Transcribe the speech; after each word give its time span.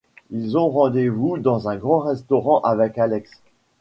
Ils 0.31 0.57
ont 0.57 0.67
rendez-vous 0.69 1.37
dans 1.37 1.69
un 1.69 1.75
grand 1.75 1.99
restaurant 1.99 2.59
avec 2.61 2.97
Alex. 2.97 3.29